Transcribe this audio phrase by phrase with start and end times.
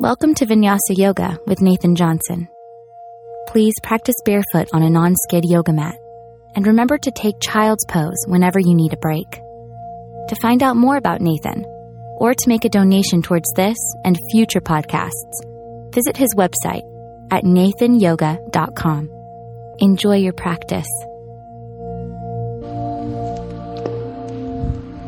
[0.00, 2.48] Welcome to Vinyasa Yoga with Nathan Johnson.
[3.48, 5.94] Please practice barefoot on a non skid yoga mat
[6.56, 9.30] and remember to take child's pose whenever you need a break.
[9.30, 11.66] To find out more about Nathan
[12.16, 13.76] or to make a donation towards this
[14.06, 16.80] and future podcasts, visit his website
[17.30, 19.10] at nathanyoga.com.
[19.80, 20.88] Enjoy your practice.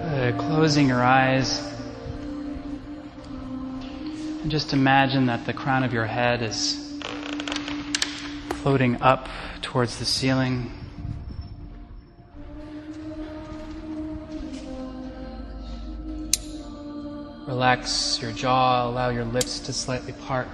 [0.00, 1.75] Uh, closing your eyes.
[4.48, 7.02] Just imagine that the crown of your head is
[8.62, 9.28] floating up
[9.60, 10.70] towards the ceiling.
[17.48, 20.46] Relax your jaw, allow your lips to slightly part.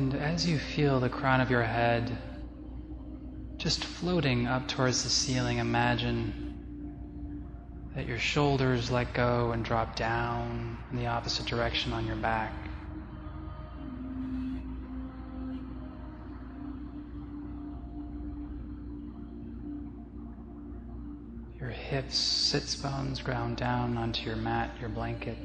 [0.00, 2.16] And as you feel the crown of your head
[3.58, 6.56] just floating up towards the ceiling, imagine
[7.94, 12.50] that your shoulders let go and drop down in the opposite direction on your back.
[21.60, 25.36] Your hips, sits bones ground down onto your mat, your blanket.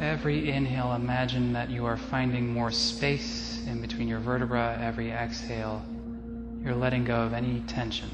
[0.00, 4.78] Every inhale, imagine that you are finding more space in between your vertebra.
[4.80, 5.84] Every exhale,
[6.64, 8.08] you're letting go of any tension.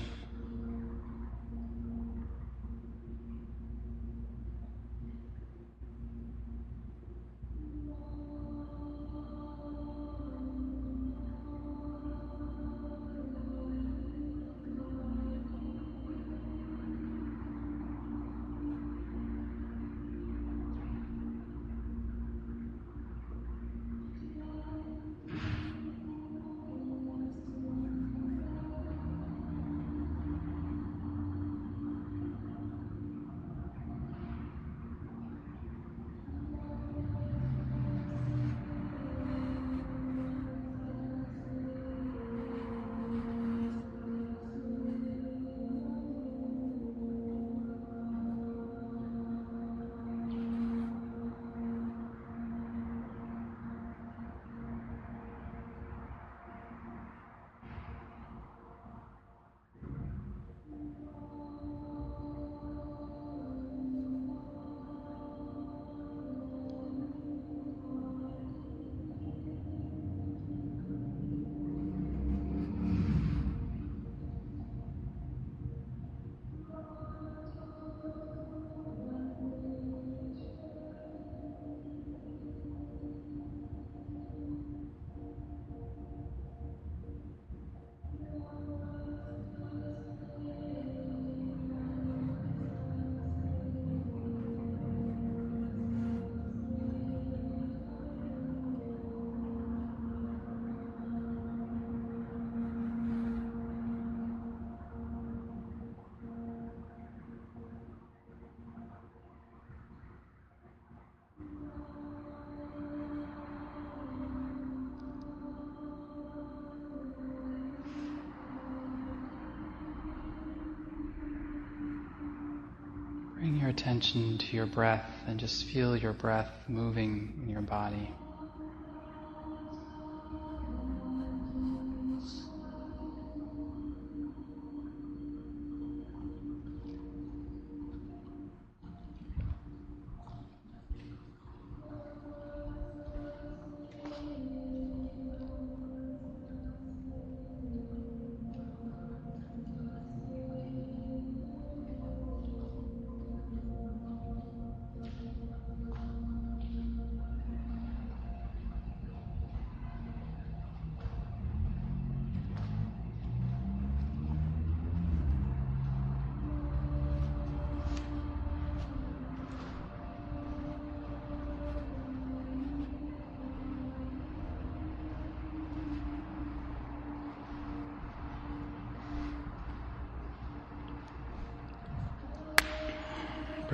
[123.77, 128.11] Attention to your breath and just feel your breath moving in your body.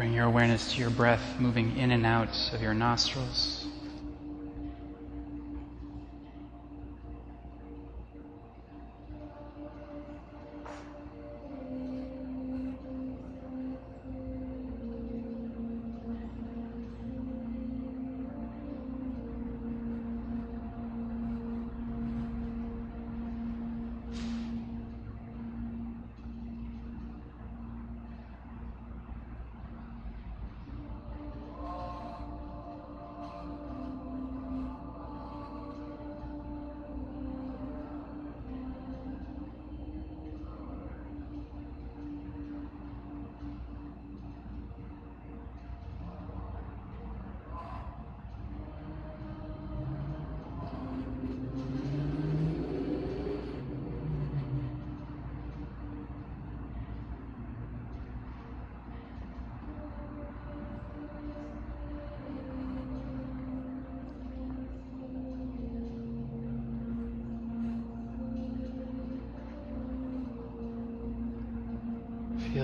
[0.02, 3.62] Bring your awareness to your breath moving in and out of your nostrils.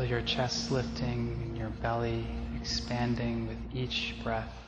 [0.09, 2.27] Your chest lifting and your belly
[2.59, 4.68] expanding with each breath.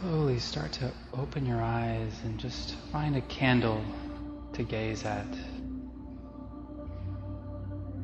[0.00, 3.82] Slowly start to open your eyes and just find a candle
[4.52, 5.26] to gaze at.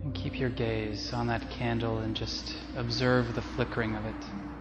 [0.03, 4.52] And keep your gaze on that candle and just observe the flickering of it.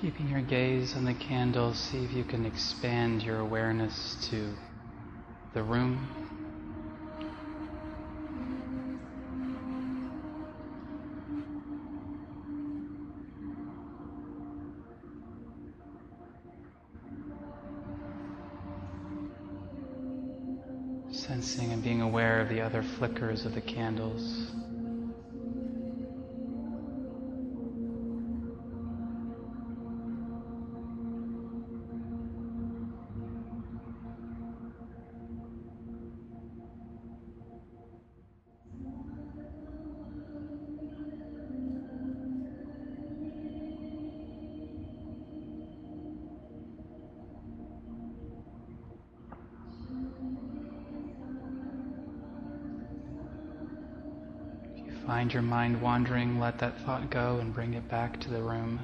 [0.00, 4.54] Keeping your gaze on the candle, see if you can expand your awareness to
[5.54, 6.06] the room.
[21.10, 24.52] Sensing and being aware of the other flickers of the candles.
[55.06, 58.80] Find your mind wandering, let that thought go and bring it back to the room.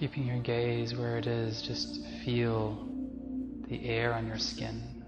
[0.00, 2.88] Keeping your gaze where it is, just feel
[3.68, 4.99] the air on your skin.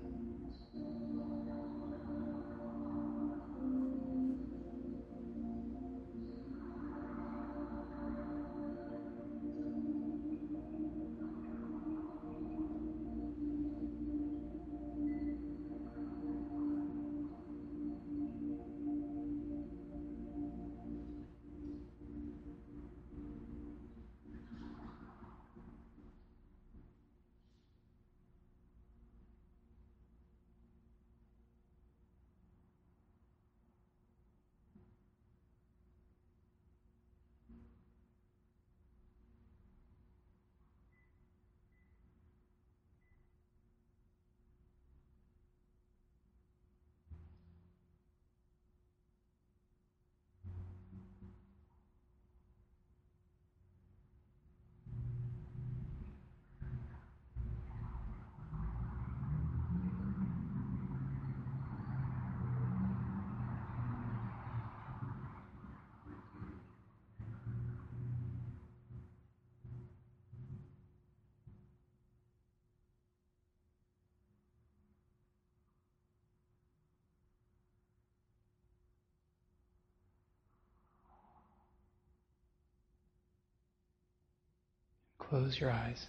[85.33, 86.07] Close your eyes.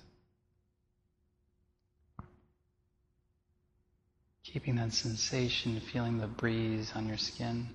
[4.44, 7.70] Keeping that sensation, feeling the breeze on your skin.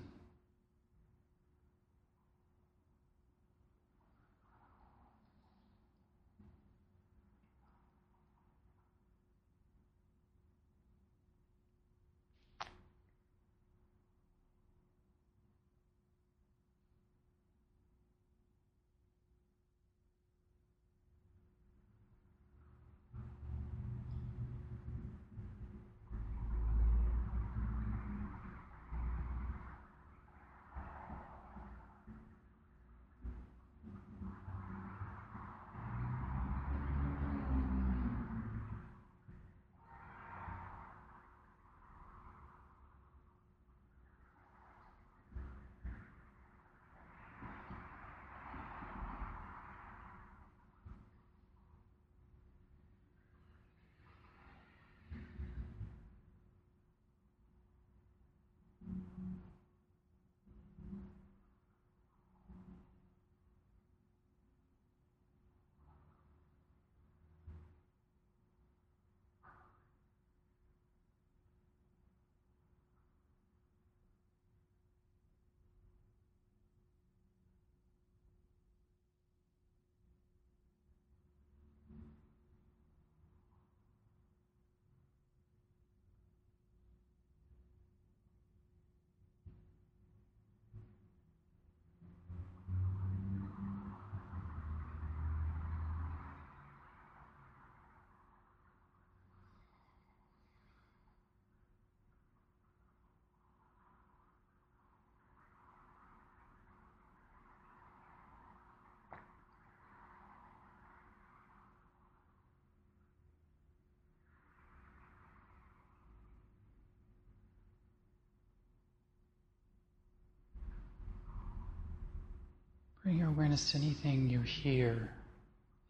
[123.09, 125.09] Bring your awareness to anything you hear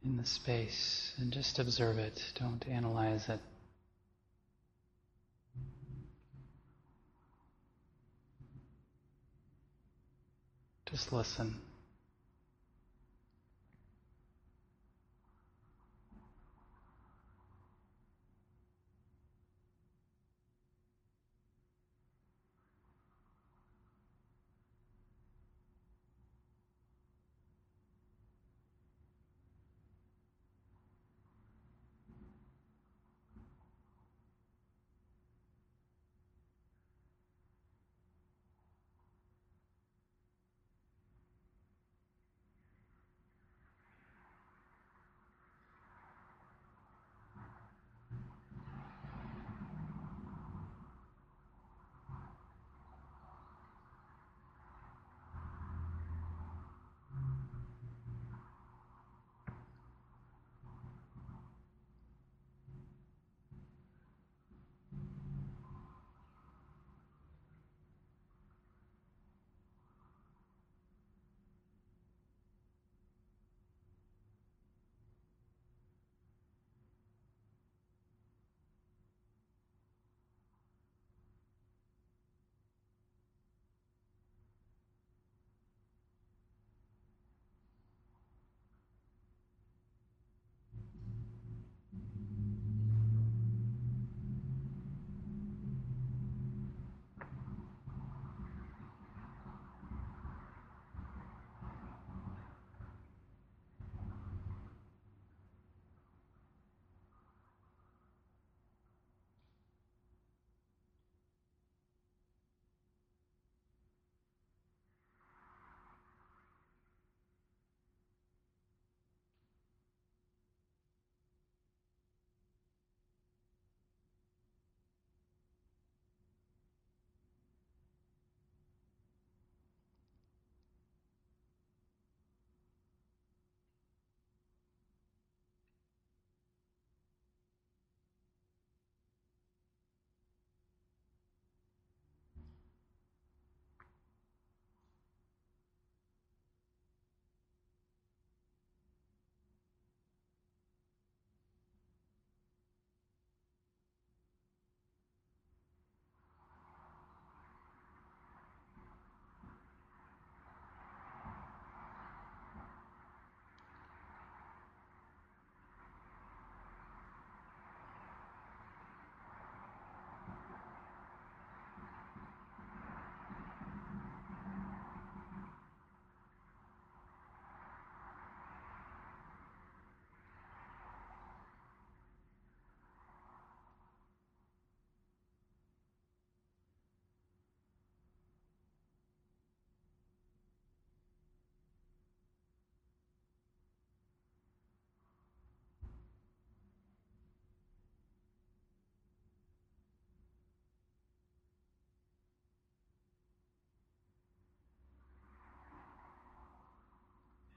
[0.05, 2.17] in the space and just observe it.
[2.39, 3.41] Don't analyze it.
[10.85, 11.59] Just listen.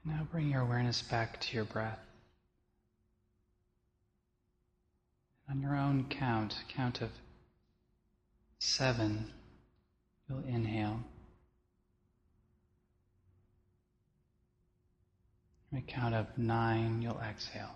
[0.05, 1.99] Now bring your awareness back to your breath.
[5.49, 7.09] On your own count, count of
[8.59, 9.31] seven,
[10.27, 11.03] you'll inhale.
[15.71, 17.75] On a count of nine, you'll exhale.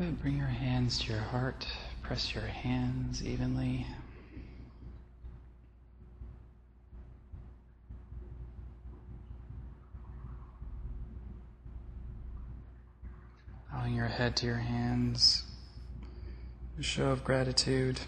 [0.00, 1.66] Bring your hands to your heart.
[2.02, 3.86] Press your hands evenly.
[13.70, 15.44] Bowing your head to your hands.
[16.78, 18.00] A show of gratitude.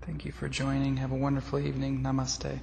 [0.00, 0.96] Thank you for joining.
[0.96, 2.02] Have a wonderful evening.
[2.02, 2.58] Namaste.